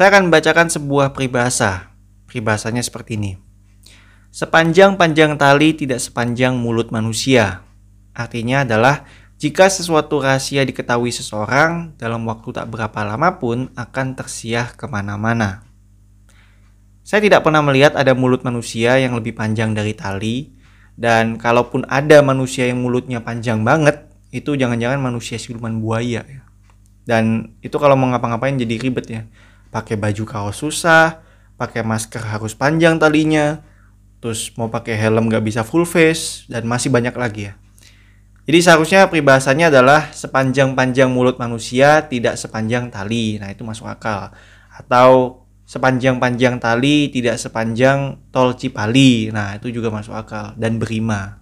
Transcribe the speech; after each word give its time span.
Saya 0.00 0.16
akan 0.16 0.32
membacakan 0.32 0.72
sebuah 0.72 1.12
peribahasa. 1.12 1.92
Peribahasanya 2.24 2.80
seperti 2.80 3.20
ini. 3.20 3.36
Sepanjang-panjang 4.32 5.36
tali 5.36 5.76
tidak 5.76 6.00
sepanjang 6.00 6.56
mulut 6.56 6.88
manusia. 6.88 7.68
Artinya 8.16 8.64
adalah 8.64 9.04
jika 9.36 9.68
sesuatu 9.68 10.24
rahasia 10.24 10.64
diketahui 10.64 11.12
seseorang, 11.12 12.00
dalam 12.00 12.24
waktu 12.24 12.48
tak 12.48 12.72
berapa 12.72 12.96
lama 13.04 13.36
pun 13.36 13.68
akan 13.76 14.16
tersiah 14.16 14.72
ke 14.72 14.88
mana-mana. 14.88 15.68
Saya 17.04 17.20
tidak 17.20 17.44
pernah 17.44 17.60
melihat 17.60 17.92
ada 17.92 18.16
mulut 18.16 18.40
manusia 18.40 18.96
yang 18.96 19.12
lebih 19.12 19.36
panjang 19.36 19.76
dari 19.76 19.92
tali, 19.92 20.48
dan 20.96 21.36
kalaupun 21.36 21.84
ada 21.92 22.24
manusia 22.24 22.64
yang 22.64 22.80
mulutnya 22.80 23.20
panjang 23.20 23.60
banget, 23.68 24.08
itu 24.32 24.56
jangan-jangan 24.56 24.96
manusia 24.96 25.36
siluman 25.36 25.76
buaya 25.76 26.24
ya. 26.24 26.40
Dan 27.04 27.52
itu 27.60 27.76
kalau 27.76 28.00
mau 28.00 28.08
ngapa-ngapain 28.08 28.56
jadi 28.56 28.80
ribet 28.80 29.06
ya. 29.12 29.28
Pakai 29.70 29.94
baju 29.94 30.26
kaos 30.26 30.58
susah, 30.58 31.22
pakai 31.54 31.86
masker 31.86 32.22
harus 32.26 32.58
panjang 32.58 32.98
talinya, 32.98 33.62
terus 34.18 34.50
mau 34.58 34.66
pakai 34.66 34.98
helm 34.98 35.30
nggak 35.30 35.46
bisa 35.46 35.62
full 35.62 35.86
face, 35.86 36.44
dan 36.50 36.66
masih 36.66 36.90
banyak 36.90 37.14
lagi 37.14 37.42
ya. 37.50 37.54
Jadi 38.50 38.58
seharusnya 38.66 39.06
peribahasanya 39.06 39.70
adalah 39.70 40.10
sepanjang-panjang 40.10 41.06
mulut 41.06 41.38
manusia 41.38 42.10
tidak 42.10 42.34
sepanjang 42.34 42.90
tali. 42.90 43.38
Nah 43.38 43.54
itu 43.54 43.62
masuk 43.62 43.86
akal. 43.86 44.34
Atau 44.74 45.40
sepanjang-panjang 45.70 46.58
tali 46.58 47.14
tidak 47.14 47.38
sepanjang 47.38 48.18
tol 48.34 48.58
Cipali. 48.58 49.30
Nah, 49.30 49.54
itu 49.54 49.70
juga 49.70 49.94
masuk 49.94 50.18
akal 50.18 50.58
dan 50.58 50.82
berima. 50.82 51.38